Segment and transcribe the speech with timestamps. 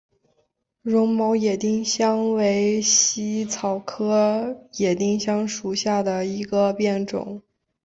[0.81, 7.43] 绒毛野丁香为茜草科野丁香属下的一个变种。